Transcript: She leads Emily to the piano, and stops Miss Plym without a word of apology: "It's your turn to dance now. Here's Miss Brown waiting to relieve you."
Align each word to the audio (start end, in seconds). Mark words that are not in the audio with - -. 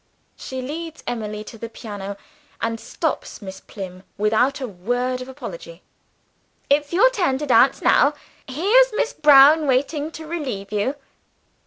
She 0.35 0.63
leads 0.63 1.03
Emily 1.05 1.43
to 1.43 1.59
the 1.59 1.69
piano, 1.69 2.17
and 2.59 2.79
stops 2.79 3.39
Miss 3.39 3.59
Plym 3.59 4.01
without 4.17 4.59
a 4.59 4.67
word 4.67 5.21
of 5.21 5.29
apology: 5.29 5.83
"It's 6.71 6.91
your 6.91 7.11
turn 7.11 7.37
to 7.37 7.45
dance 7.45 7.83
now. 7.83 8.15
Here's 8.47 8.91
Miss 8.93 9.13
Brown 9.13 9.67
waiting 9.67 10.09
to 10.13 10.25
relieve 10.25 10.71
you." 10.71 10.95